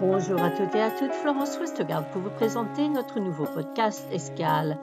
[0.00, 4.78] Bonjour à toutes et à toutes, Florence Westgard pour vous présenter notre nouveau podcast Escale.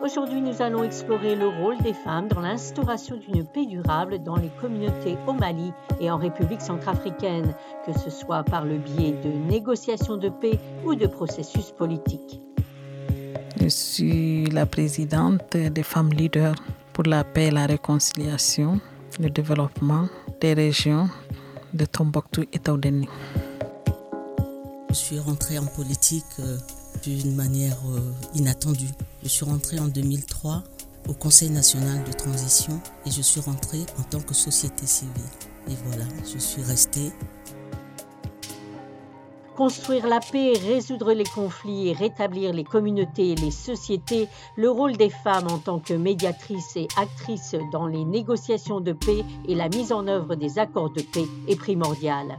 [0.00, 4.50] Aujourd'hui, nous allons explorer le rôle des femmes dans l'instauration d'une paix durable dans les
[4.60, 7.52] communautés au Mali et en République centrafricaine,
[7.84, 12.40] que ce soit par le biais de négociations de paix ou de processus politiques.
[13.60, 16.54] Je suis la présidente des femmes leaders
[16.92, 18.80] pour la paix et la réconciliation,
[19.18, 20.06] le développement
[20.40, 21.08] des régions
[21.74, 23.08] de Tombouctou et Taoudeni.
[24.92, 26.58] Je suis rentrée en politique euh,
[27.02, 28.90] d'une manière euh, inattendue.
[29.22, 30.62] Je suis rentrée en 2003
[31.08, 35.14] au Conseil national de transition et je suis rentrée en tant que société civile.
[35.70, 37.10] Et voilà, je suis restée.
[39.56, 44.98] Construire la paix, résoudre les conflits et rétablir les communautés et les sociétés, le rôle
[44.98, 49.70] des femmes en tant que médiatrices et actrices dans les négociations de paix et la
[49.70, 52.38] mise en œuvre des accords de paix est primordial.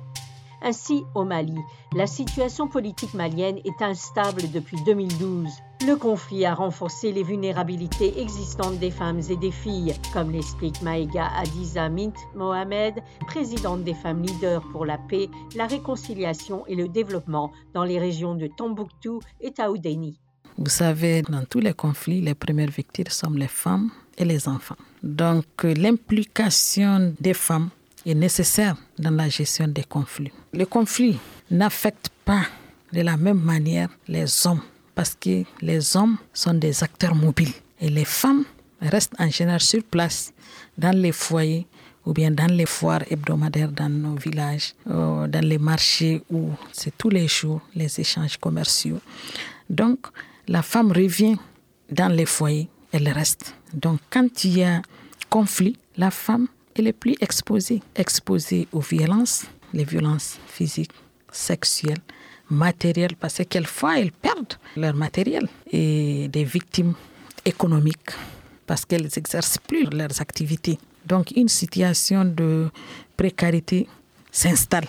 [0.66, 1.58] Ainsi, au Mali,
[1.94, 5.52] la situation politique malienne est instable depuis 2012.
[5.86, 11.28] Le conflit a renforcé les vulnérabilités existantes des femmes et des filles, comme l'explique Maïga
[11.38, 12.96] Adiza Mint Mohamed,
[13.28, 18.36] présidente des femmes leaders pour la paix, la réconciliation et le développement dans les régions
[18.36, 20.18] de Tombouctou et Taoudeni.
[20.58, 24.78] Vous savez, dans tous les conflits, les premières victimes sont les femmes et les enfants.
[25.02, 27.70] Donc l'implication des femmes
[28.06, 30.32] est nécessaire dans la gestion des conflits.
[30.54, 31.18] Le conflit
[31.50, 32.44] n'affecte pas
[32.92, 34.62] de la même manière les hommes
[34.96, 38.44] parce que les hommes sont des acteurs mobiles et les femmes
[38.82, 40.34] restent en général sur place
[40.78, 41.66] dans les foyers
[42.06, 46.96] ou bien dans les foires hebdomadaires dans nos villages, euh, dans les marchés où c'est
[46.98, 49.00] tous les jours les échanges commerciaux.
[49.70, 50.08] Donc
[50.48, 51.38] la femme revient
[51.90, 53.56] dans les foyers, elle reste.
[53.74, 54.82] Donc quand il y a
[55.30, 60.92] conflit, la femme elle est plus exposée, exposée aux violences, les violences physiques,
[61.32, 62.02] sexuelles,
[62.50, 66.94] matérielles, parce que quelquefois elles perdent leur matériel et des victimes
[67.46, 68.12] économiques
[68.66, 70.78] parce qu'elles n'exercent plus leurs activités.
[71.06, 72.70] Donc une situation de
[73.18, 73.88] précarité
[74.32, 74.88] s'installe.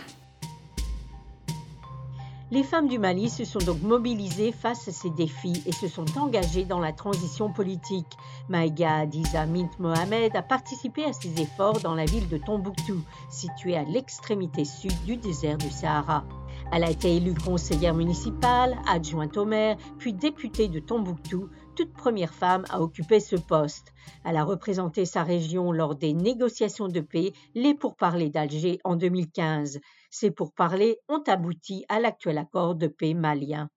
[2.55, 6.05] Les femmes du Mali se sont donc mobilisées face à ces défis et se sont
[6.17, 8.17] engagées dans la transition politique.
[8.49, 13.77] Maïga Adiza Mint Mohamed a participé à ces efforts dans la ville de Tombouctou, située
[13.77, 16.25] à l'extrémité sud du désert du Sahara.
[16.73, 22.33] Elle a été élue conseillère municipale, adjointe au maire, puis députée de Tombouctou, toute première
[22.33, 23.93] femme à occuper ce poste.
[24.25, 29.81] Elle a représenté sa région lors des négociations de paix, les pourparlers d'Alger en 2015.
[30.17, 33.69] Ces pourparlers ont abouti à l'actuel accord de paix malien.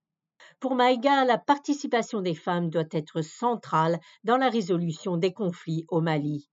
[0.59, 5.99] Pour Maïga, la participation des femmes doit être centrale dans la résolution des conflits au
[5.99, 6.47] Mali.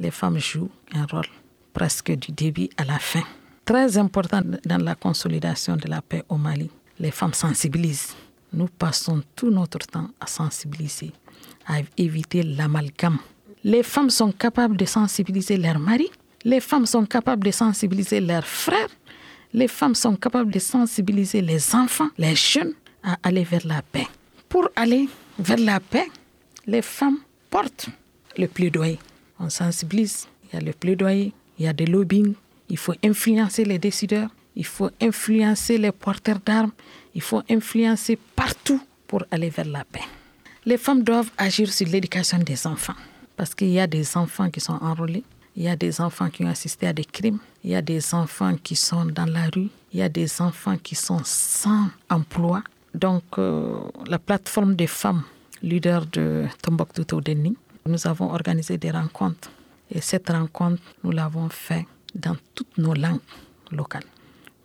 [0.00, 1.28] Les femmes jouent un rôle
[1.72, 3.22] presque du début à la fin.
[3.64, 6.68] Très important dans la consolidation de la paix au Mali.
[6.98, 8.16] Les femmes sensibilisent
[8.52, 11.12] nous passons tout notre temps à sensibiliser,
[11.66, 13.18] à éviter l'amalgame.
[13.62, 16.10] Les femmes sont capables de sensibiliser leurs maris,
[16.44, 18.88] les femmes sont capables de sensibiliser leurs frères,
[19.52, 24.06] les femmes sont capables de sensibiliser les enfants, les jeunes à aller vers la paix.
[24.48, 26.08] Pour aller vers la paix,
[26.66, 27.18] les femmes
[27.50, 27.88] portent
[28.36, 28.98] le plaidoyer.
[29.38, 32.34] On sensibilise, il y a le plaidoyer, il y a des lobbying,
[32.68, 36.72] il faut influencer les décideurs, il faut influencer les porteurs d'armes,
[37.14, 40.04] il faut influencer partout pour aller vers la paix.
[40.66, 42.94] Les femmes doivent agir sur l'éducation des enfants
[43.36, 45.24] parce qu'il y a des enfants qui sont enrôlés,
[45.58, 48.14] il y a des enfants qui ont assisté à des crimes, il y a des
[48.14, 52.62] enfants qui sont dans la rue, il y a des enfants qui sont sans emploi.
[52.94, 55.24] Donc euh, la plateforme des femmes
[55.60, 59.50] leaders de Tombouctou Toudeni, nous avons organisé des rencontres.
[59.90, 63.18] Et cette rencontre, nous l'avons fait dans toutes nos langues
[63.72, 64.06] locales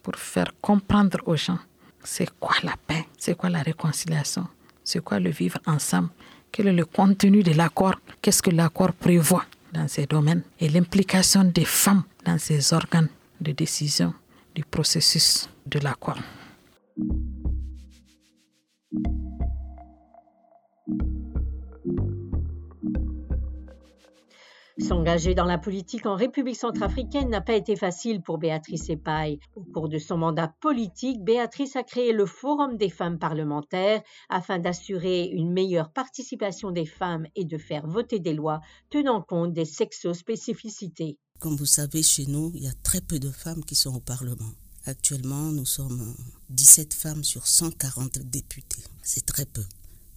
[0.04, 1.60] pour faire comprendre aux gens
[2.04, 4.46] c'est quoi la paix, c'est quoi la réconciliation,
[4.84, 6.10] c'est quoi le vivre ensemble,
[6.52, 11.44] quel est le contenu de l'accord, qu'est-ce que l'accord prévoit dans ces domaines et l'implication
[11.44, 13.10] des femmes dans ces organes
[13.42, 14.14] de décision
[14.56, 16.20] du processus de l'accord.
[24.84, 29.40] S'engager dans la politique en République centrafricaine n'a pas été facile pour Béatrice Epaille.
[29.56, 34.60] Au cours de son mandat politique, Béatrice a créé le Forum des femmes parlementaires afin
[34.60, 38.60] d'assurer une meilleure participation des femmes et de faire voter des lois
[38.90, 41.18] tenant compte des sexospécificités.
[41.40, 44.02] Comme vous savez, chez nous, il y a très peu de femmes qui sont au
[44.02, 44.52] Parlement.
[44.86, 46.14] Actuellement, nous sommes
[46.50, 48.84] 17 femmes sur 140 députés.
[49.02, 49.64] C'est très peu.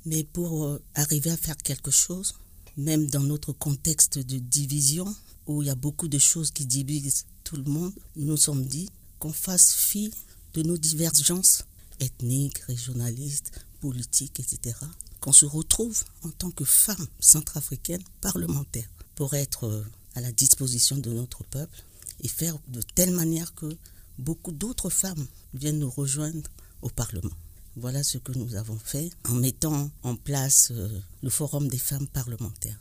[0.07, 2.35] Mais pour euh, arriver à faire quelque chose,
[2.77, 5.15] même dans notre contexte de division,
[5.47, 8.65] où il y a beaucoup de choses qui divisent tout le monde, nous nous sommes
[8.67, 8.89] dit
[9.19, 10.13] qu'on fasse fi
[10.55, 11.65] de nos divergences
[12.01, 14.77] ethniques, régionalistes, politiques, etc.,
[15.21, 19.85] qu'on se retrouve en tant que femmes centrafricaines parlementaires pour être euh,
[20.15, 21.83] à la disposition de notre peuple
[22.21, 23.77] et faire de telle manière que
[24.19, 26.51] beaucoup d'autres femmes viennent nous rejoindre
[26.83, 27.31] au Parlement.
[27.79, 30.89] Voilà ce que nous avons fait en mettant en place euh,
[31.23, 32.79] le Forum des femmes parlementaires.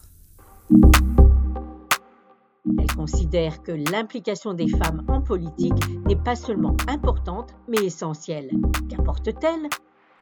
[2.80, 5.74] Elle considère que l'implication des femmes en politique
[6.07, 8.50] n'est pas seulement importante, mais essentielle.
[8.89, 9.68] Qu'importe-t-elle?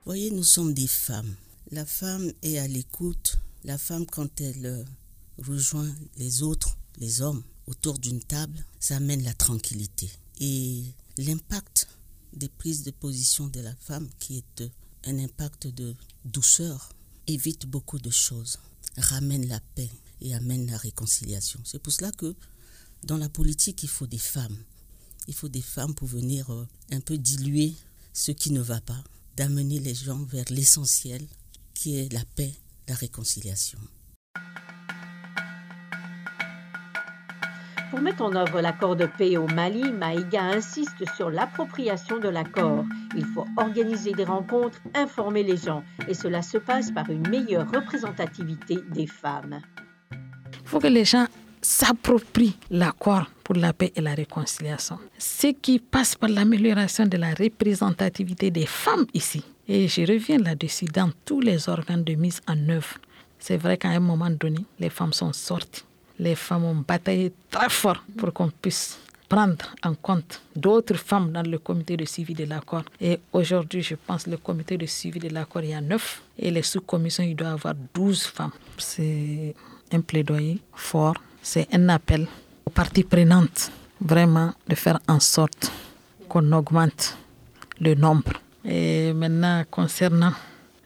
[0.05, 1.35] Voyez, nous sommes des femmes.
[1.69, 3.37] La femme est à l'écoute.
[3.63, 4.83] La femme, quand elle euh,
[5.37, 10.09] rejoint les autres, les hommes, autour d'une table, ça amène la tranquillité.
[10.41, 10.83] Et
[11.19, 11.72] l'impact
[12.33, 14.63] des prises de position de la femme, qui est
[15.05, 15.95] un impact de
[16.25, 16.89] douceur,
[17.27, 18.59] évite beaucoup de choses,
[18.97, 19.89] ramène la paix
[20.21, 21.59] et amène la réconciliation.
[21.65, 22.35] C'est pour cela que
[23.03, 24.57] dans la politique, il faut des femmes.
[25.27, 27.75] Il faut des femmes pour venir euh, un peu diluer
[28.13, 29.03] ce qui ne va pas,
[29.35, 31.25] d'amener les gens vers l'essentiel,
[31.73, 32.53] qui est la paix,
[32.87, 33.79] la réconciliation.
[37.93, 42.85] Pour mettre en œuvre l'accord de paix au Mali, Maïga insiste sur l'appropriation de l'accord.
[43.15, 47.69] Il faut organiser des rencontres, informer les gens, et cela se passe par une meilleure
[47.71, 49.61] représentativité des femmes.
[50.11, 51.27] Il faut que les gens
[51.61, 54.97] s'approprient l'accord pour la paix et la réconciliation.
[55.19, 59.43] Ce qui passe par l'amélioration de la représentativité des femmes ici.
[59.67, 62.97] Et je reviens là-dessus dans tous les organes de mise en œuvre.
[63.37, 65.83] C'est vrai qu'à un moment donné, les femmes sont sorties
[66.19, 71.41] les femmes ont bataillé très fort pour qu'on puisse prendre en compte d'autres femmes dans
[71.41, 72.83] le comité de suivi de l'accord.
[73.01, 76.21] Et aujourd'hui, je pense le comité de suivi de l'accord, il y a neuf.
[76.37, 78.51] Et les sous-commissions, il doit y avoir 12 femmes.
[78.77, 79.55] C'est
[79.91, 81.15] un plaidoyer fort.
[81.41, 82.27] C'est un appel
[82.65, 85.71] aux parties prenantes, vraiment, de faire en sorte
[86.29, 87.17] qu'on augmente
[87.79, 88.33] le nombre.
[88.63, 90.33] Et maintenant, concernant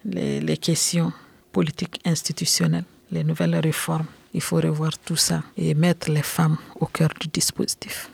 [0.04, 1.12] les questions
[1.52, 6.86] politiques institutionnelles, les nouvelles réformes, il faut revoir tout ça et mettre les femmes au
[6.86, 8.10] cœur du dispositif.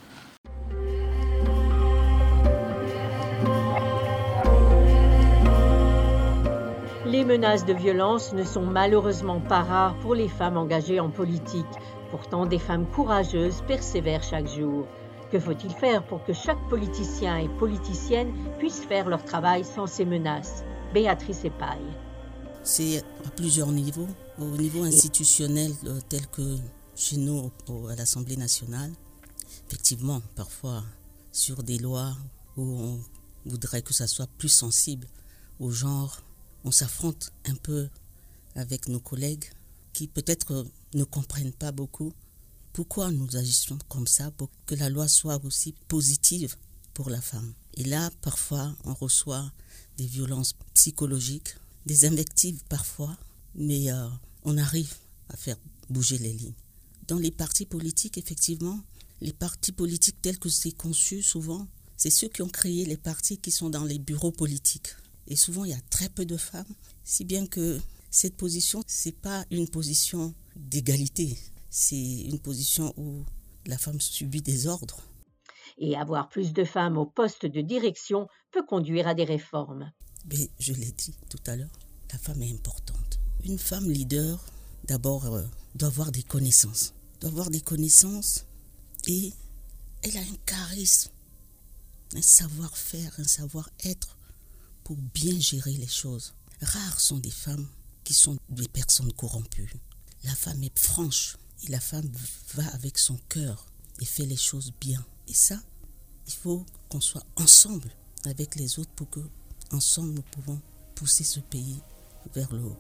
[7.07, 11.65] Les menaces de violence ne sont malheureusement pas rares pour les femmes engagées en politique.
[12.11, 14.87] Pourtant, des femmes courageuses persévèrent chaque jour.
[15.31, 20.05] Que faut-il faire pour que chaque politicien et politicienne puisse faire leur travail sans ces
[20.05, 20.65] menaces?
[20.93, 22.04] Béatrice Epaille.
[22.67, 24.09] C'est à plusieurs niveaux.
[24.39, 26.57] Au niveau institutionnel, euh, tel que
[26.97, 27.53] chez nous
[27.91, 28.91] à l'Assemblée nationale,
[29.69, 30.83] effectivement, parfois
[31.31, 32.17] sur des lois
[32.57, 33.01] où on
[33.45, 35.07] voudrait que ça soit plus sensible
[35.61, 36.23] au genre,
[36.65, 37.89] on s'affronte un peu
[38.55, 39.45] avec nos collègues
[39.93, 42.15] qui peut-être ne comprennent pas beaucoup
[42.73, 46.57] pourquoi nous agissons comme ça pour que la loi soit aussi positive
[46.95, 47.53] pour la femme.
[47.75, 49.53] Et là, parfois, on reçoit
[49.97, 51.57] des violences psychologiques,
[51.87, 53.17] des invectives parfois,
[53.55, 54.09] mais euh,
[54.43, 54.95] on arrive
[55.29, 55.57] à faire
[55.91, 56.55] bouger les lignes.
[57.09, 58.81] Dans les partis politiques, effectivement,
[59.21, 61.67] les partis politiques tels que c'est conçu souvent,
[61.97, 64.95] c'est ceux qui ont créé les partis qui sont dans les bureaux politiques.
[65.27, 69.09] Et souvent, il y a très peu de femmes, si bien que cette position, ce
[69.09, 71.39] n'est pas une position d'égalité,
[71.71, 73.25] c'est une position où
[73.67, 75.01] la femme subit des ordres.
[75.79, 79.91] Et avoir plus de femmes au poste de direction peut conduire à des réformes.
[80.27, 81.79] Mais je l'ai dit tout à l'heure,
[82.13, 83.19] la femme est importante.
[83.45, 84.43] Une femme leader,
[84.85, 86.95] d'abord, euh, doit avoir des connaissances.
[87.21, 88.45] Doit avoir des connaissances
[89.07, 89.33] et
[90.03, 91.11] elle a un charisme,
[92.15, 94.19] un savoir-faire, un savoir-être
[94.83, 96.35] pour bien gérer les choses.
[96.61, 97.69] Rares sont des femmes
[98.05, 99.73] qui sont des personnes corrompues.
[100.25, 102.11] La femme est franche et la femme
[102.55, 103.67] va avec son cœur
[104.01, 105.05] et fait les choses bien.
[105.27, 105.61] Et ça,
[106.27, 107.91] il faut qu'on soit ensemble
[108.25, 109.21] avec les autres pour que,
[109.75, 110.61] ensemble, nous pouvons
[110.95, 111.83] pousser ce pays
[112.35, 112.77] vers le haut.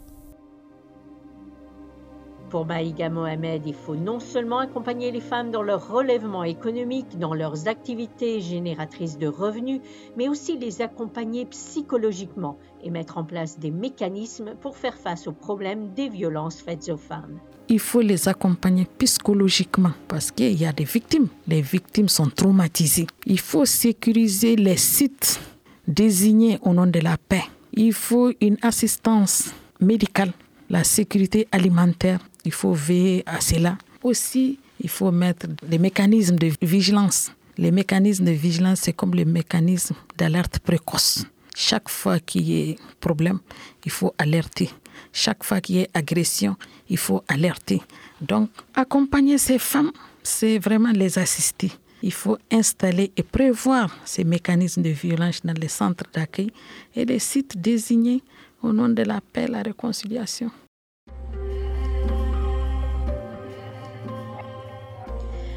[2.51, 7.35] Pour Maïga Mohamed, il faut non seulement accompagner les femmes dans leur relèvement économique, dans
[7.35, 9.81] leurs activités génératrices de revenus,
[10.17, 15.33] mais aussi les accompagner psychologiquement et mettre en place des mécanismes pour faire face aux
[15.33, 17.41] problèmes des violences faites aux femmes.
[17.69, 21.29] Il faut les accompagner psychologiquement parce qu'il y a des victimes.
[21.49, 23.07] Les victimes sont traumatisées.
[23.27, 25.41] Il faut sécuriser les sites
[25.87, 27.45] désignés au nom de la paix.
[27.73, 29.51] Il faut une assistance
[29.81, 30.33] médicale,
[30.71, 33.77] la sécurité alimentaire, il faut veiller à cela.
[34.03, 37.33] Aussi, il faut mettre des mécanismes de vigilance.
[37.57, 41.25] Les mécanismes de vigilance, c'est comme les mécanismes d'alerte précoce.
[41.55, 43.39] Chaque fois qu'il y ait problème,
[43.85, 44.71] il faut alerter.
[45.13, 46.57] Chaque fois qu'il y ait agression,
[46.89, 47.81] il faut alerter.
[48.21, 51.71] Donc, accompagner ces femmes, c'est vraiment les assister.
[52.07, 56.51] Il faut installer et prévoir ces mécanismes de violence dans les centres d'accueil
[56.95, 58.23] et les sites désignés
[58.63, 60.51] au nom de la paix et la réconciliation.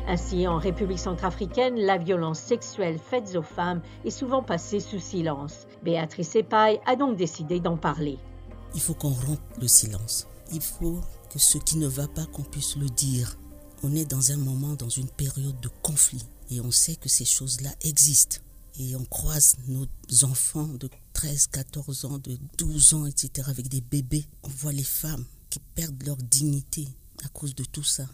[0.08, 5.68] Ainsi, en République centrafricaine, la violence sexuelle faite aux femmes est souvent passée sous silence.
[5.84, 8.18] Béatrice Epaille a donc décidé d'en parler.
[8.74, 10.30] Il faut qu'on rompe le silence.
[10.54, 13.36] Il faut que ce qui ne va pas, qu'on puisse le dire.
[13.84, 16.26] On est dans un moment, dans une période de conflit.
[16.50, 18.38] Et on sait que ces choses-là existent.
[18.80, 19.88] Et on croise nos
[20.24, 24.26] enfants de 13, 14 ans, de 12 ans, etc., avec des bébés.
[24.44, 26.88] On voit les femmes qui perdent leur dignité
[27.24, 28.08] à cause de tout ça.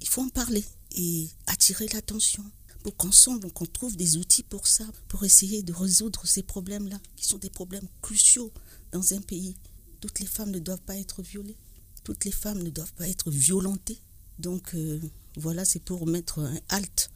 [0.00, 2.44] Il faut en parler et attirer l'attention
[2.82, 7.26] pour qu'ensemble, qu'on trouve des outils pour ça, pour essayer de résoudre ces problèmes-là, qui
[7.26, 8.50] sont des problèmes cruciaux
[8.92, 9.54] dans un pays.
[10.00, 11.56] Toutes les femmes ne doivent pas être violées,
[12.04, 14.00] toutes les femmes ne doivent pas être violentées.
[14.38, 14.98] Donc euh,
[15.36, 17.10] voilà, c'est pour mettre un halt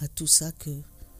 [0.00, 0.70] à tout ça que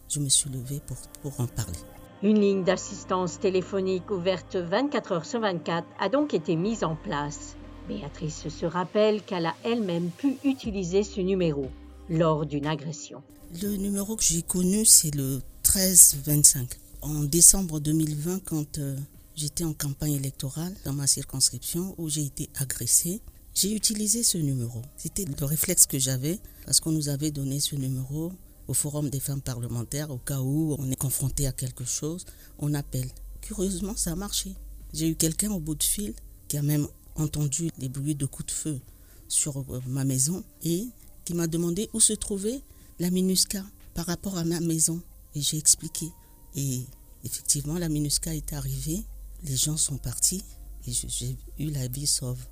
[0.09, 1.78] je me suis levée pour, pour en parler.
[2.23, 7.57] Une ligne d'assistance téléphonique ouverte 24 heures sur 24 a donc été mise en place.
[7.88, 11.71] Béatrice se rappelle qu'elle a elle-même pu utiliser ce numéro
[12.09, 13.23] lors d'une agression.
[13.62, 16.69] Le numéro que j'ai connu, c'est le 1325.
[17.02, 18.97] En décembre 2020, quand euh,
[19.37, 23.21] j'étais en campagne électorale dans ma circonscription où j'ai été agressée,
[23.54, 24.83] j'ai utilisé ce numéro.
[24.97, 28.33] C'était le réflexe que j'avais parce qu'on nous avait donné ce numéro
[28.68, 32.25] au Forum des femmes parlementaires au cas où on est confronté à quelque chose,
[32.59, 33.09] on appelle.
[33.40, 34.54] Curieusement, ça a marché.
[34.92, 36.14] J'ai eu quelqu'un au bout de fil
[36.49, 38.80] qui a même entendu les bruits de coups de feu
[39.28, 40.88] sur euh, ma maison et
[41.25, 42.61] qui m'a demandé où se trouvait
[42.99, 45.00] la MINUSCA par rapport à ma maison.
[45.35, 46.11] Et j'ai expliqué.
[46.54, 46.83] Et
[47.25, 49.04] effectivement, la MINUSCA est arrivée,
[49.42, 50.44] les gens sont partis
[50.87, 52.44] et j'ai eu la vie sauve.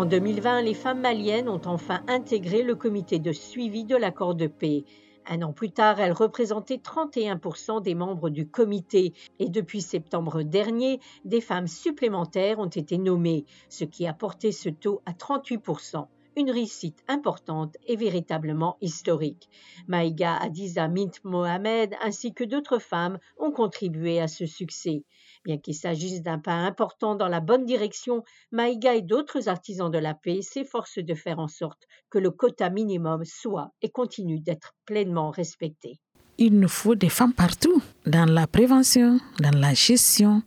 [0.00, 4.46] En 2020, les femmes maliennes ont enfin intégré le comité de suivi de l'accord de
[4.46, 4.84] paix.
[5.26, 11.00] Un an plus tard, elle représentait 31% des membres du comité et depuis septembre dernier,
[11.26, 16.50] des femmes supplémentaires ont été nommées, ce qui a porté ce taux à 38% une
[16.50, 19.50] réussite importante et véritablement historique.
[19.88, 25.04] Maïga Adiza Mint Mohamed ainsi que d'autres femmes ont contribué à ce succès.
[25.44, 29.98] Bien qu'il s'agisse d'un pas important dans la bonne direction, Maïga et d'autres artisans de
[29.98, 34.74] la paix s'efforcent de faire en sorte que le quota minimum soit et continue d'être
[34.84, 35.98] pleinement respecté.
[36.36, 40.42] Il nous faut des femmes partout, dans la prévention, dans la gestion,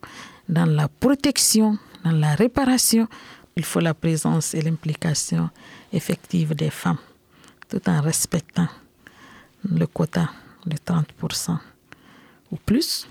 [0.48, 3.08] dans la protection, dans la réparation.
[3.56, 5.50] Il faut la présence et l'implication
[5.92, 7.00] effective des femmes,
[7.68, 8.68] tout en respectant
[9.64, 10.30] le quota
[10.66, 11.58] de 30%
[12.52, 13.08] ou plus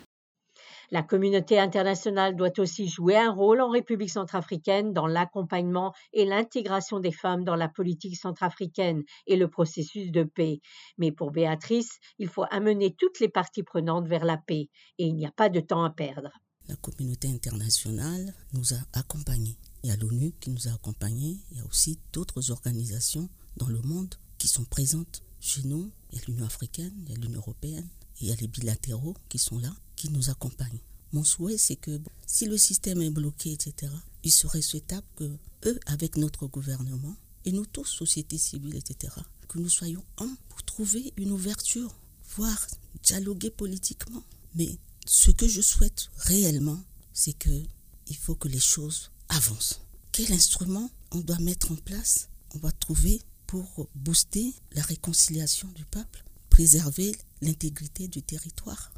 [0.92, 7.00] la communauté internationale doit aussi jouer un rôle en République centrafricaine dans l'accompagnement et l'intégration
[7.00, 10.60] des femmes dans la politique centrafricaine et le processus de paix.
[10.98, 14.68] Mais pour Béatrice, il faut amener toutes les parties prenantes vers la paix
[14.98, 16.30] et il n'y a pas de temps à perdre.
[16.68, 19.56] La communauté internationale nous a accompagnés.
[19.82, 23.68] Il y a l'ONU qui nous a accompagnés, il y a aussi d'autres organisations dans
[23.68, 25.90] le monde qui sont présentes chez nous.
[26.10, 27.88] Il y a l'Union africaine, il y a l'Union européenne,
[28.20, 29.72] il y a les bilatéraux qui sont là
[30.02, 30.80] qui nous accompagnent.
[31.12, 33.92] Mon souhait, c'est que si le système est bloqué, etc.,
[34.24, 39.14] il serait souhaitable que eux, avec notre gouvernement, et nous tous, société civile, etc.,
[39.46, 41.94] que nous soyons un pour trouver une ouverture,
[42.34, 42.66] voire
[43.04, 44.24] dialoguer politiquement.
[44.56, 46.82] Mais ce que je souhaite réellement,
[47.12, 47.62] c'est que
[48.08, 49.82] il faut que les choses avancent.
[50.10, 55.84] Quel instrument on doit mettre en place On va trouver pour booster la réconciliation du
[55.84, 58.92] peuple, préserver l'intégrité du territoire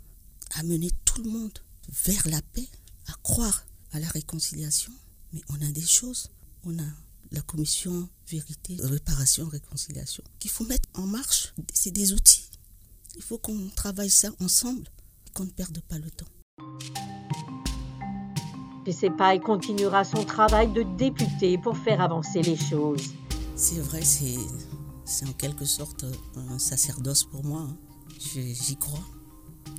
[0.54, 1.58] amener tout le monde
[2.06, 2.68] vers la paix,
[3.06, 4.92] à croire à la réconciliation.
[5.32, 6.30] Mais on a des choses.
[6.64, 6.87] On a
[7.32, 11.54] la commission vérité, réparation, réconciliation qu'il faut mettre en marche.
[11.73, 12.50] C'est des outils.
[13.16, 14.88] Il faut qu'on travaille ça ensemble,
[15.34, 16.26] qu'on ne perde pas le temps.
[18.84, 23.14] PCPAI continuera son travail de député pour faire avancer les choses.
[23.56, 24.37] C'est vrai, c'est,
[25.04, 26.04] c'est en quelque sorte
[26.37, 27.61] un sacerdoce pour moi.
[27.61, 27.76] Hein.
[28.18, 29.04] J'y crois.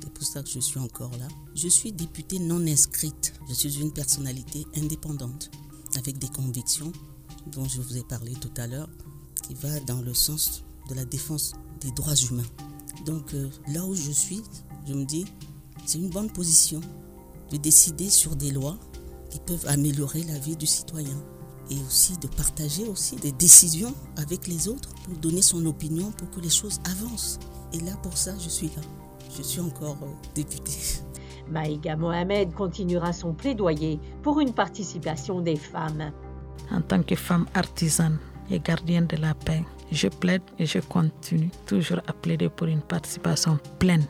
[0.06, 1.26] C'est pour ça que je suis encore là.
[1.56, 3.34] Je suis députée non inscrite.
[3.48, 5.50] Je suis une personnalité indépendante
[5.96, 6.92] avec des convictions
[7.48, 8.88] dont je vous ai parlé tout à l'heure
[9.42, 12.46] qui va dans le sens de la défense des droits humains.
[13.04, 14.42] Donc euh, là où je suis,
[14.86, 15.24] je me dis,
[15.84, 16.80] c'est une bonne position
[17.50, 18.78] de décider sur des lois
[19.30, 21.20] qui peuvent améliorer la vie du citoyen
[21.68, 26.30] et aussi de partager aussi des décisions avec les autres pour donner son opinion pour
[26.30, 27.40] que les choses avancent.
[27.72, 28.82] Et là, pour ça, je suis là
[29.36, 31.00] je suis encore euh, députée.
[31.48, 36.10] Maïga Mohamed continuera son plaidoyer pour une participation des femmes.
[36.72, 38.18] En tant que femme artisane
[38.50, 39.62] et gardienne de la paix,
[39.92, 44.04] je plaide et je continue toujours à plaider pour une participation pleine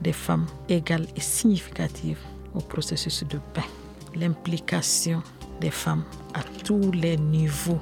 [0.00, 2.18] des femmes égale et significative
[2.54, 3.68] au processus de paix.
[4.14, 5.22] L'implication
[5.60, 6.04] des femmes
[6.34, 7.80] à tous les niveaux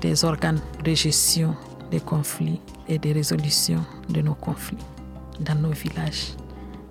[0.00, 1.54] des organes de gestion
[1.90, 4.78] des conflits et de résolution de nos conflits
[5.40, 6.34] dans nos villages,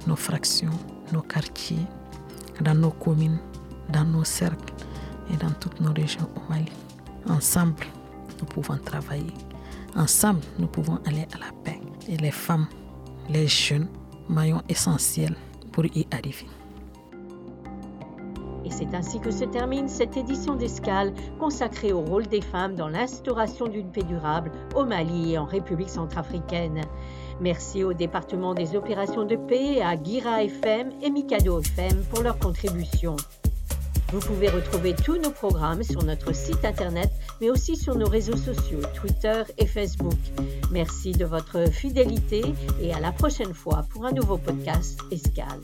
[0.08, 0.78] nos fractions,
[1.14, 1.86] nos quartiers,
[2.62, 3.40] dans nos communes,
[3.90, 4.74] dans nos cercles
[5.32, 6.72] et dans toutes nos régions au Mali.
[7.28, 7.86] Ensemble,
[8.40, 9.34] nous pouvons travailler.
[9.96, 11.80] Ensemble, nous pouvons aller à la paix.
[12.08, 12.68] Et les femmes,
[13.30, 13.88] les jeunes,
[14.28, 15.36] maillons essentiels
[15.72, 16.48] pour y arriver.
[18.80, 23.68] C'est ainsi que se termine cette édition d'Escale consacrée au rôle des femmes dans l'instauration
[23.68, 26.80] d'une paix durable au Mali et en République centrafricaine.
[27.42, 32.40] Merci au département des opérations de paix, à Gira FM et Mikado FM pour leur
[32.40, 33.18] contribution.
[34.14, 38.38] Vous pouvez retrouver tous nos programmes sur notre site internet, mais aussi sur nos réseaux
[38.38, 40.18] sociaux, Twitter et Facebook.
[40.72, 42.44] Merci de votre fidélité
[42.82, 45.60] et à la prochaine fois pour un nouveau podcast Escale.